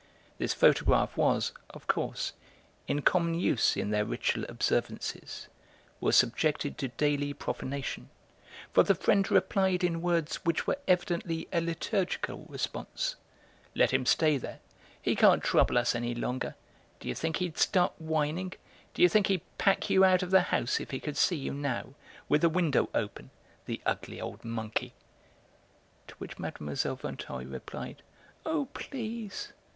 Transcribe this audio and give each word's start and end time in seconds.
This 0.39 0.55
photograph 0.55 1.15
was, 1.15 1.51
of 1.69 1.85
course, 1.85 2.33
in 2.87 3.03
common 3.03 3.35
use 3.35 3.77
in 3.77 3.91
their 3.91 4.03
ritual 4.03 4.45
observances, 4.49 5.47
was 5.99 6.15
subjected 6.15 6.75
to 6.79 6.87
daily 6.87 7.33
profanation, 7.35 8.09
for 8.73 8.81
the 8.81 8.95
friend 8.95 9.29
replied 9.29 9.83
in 9.83 10.01
words 10.01 10.37
which 10.37 10.65
were 10.65 10.79
evidently 10.87 11.47
a 11.53 11.61
liturgical 11.61 12.47
response: 12.49 13.15
"Let 13.75 13.91
him 13.91 14.07
stay 14.07 14.39
there. 14.39 14.57
He 14.99 15.15
can't 15.15 15.43
trouble 15.43 15.77
us 15.77 15.93
any 15.93 16.15
longer. 16.15 16.55
D'you 16.99 17.13
think 17.13 17.37
he'd 17.37 17.59
start 17.59 17.93
whining, 17.99 18.53
d'you 18.95 19.07
think 19.07 19.27
he'd 19.27 19.43
pack 19.59 19.87
you 19.91 20.03
out 20.03 20.23
of 20.23 20.31
the 20.31 20.41
house 20.49 20.79
if 20.79 20.89
he 20.89 20.99
could 20.99 21.15
see 21.15 21.35
you 21.35 21.53
now, 21.53 21.93
with 22.27 22.41
the 22.41 22.49
window 22.49 22.89
open, 22.95 23.29
the 23.67 23.79
ugly 23.85 24.19
old 24.19 24.43
monkey?" 24.43 24.93
To 26.07 26.15
which 26.15 26.39
Mlle. 26.39 26.55
Vinteuil 26.95 27.45
replied, 27.45 28.01
"Oh, 28.47 28.65
please!" 28.73 29.53